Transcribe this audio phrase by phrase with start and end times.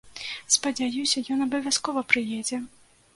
[0.53, 2.59] Спадзяюся, ён абавязкова прыедзе!